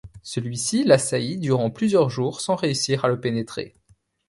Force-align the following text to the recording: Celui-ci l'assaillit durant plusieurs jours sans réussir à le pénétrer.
Celui-ci 0.23 0.83
l'assaillit 0.83 1.37
durant 1.37 1.69
plusieurs 1.69 2.09
jours 2.09 2.41
sans 2.41 2.55
réussir 2.55 3.05
à 3.05 3.07
le 3.07 3.19
pénétrer. 3.21 3.75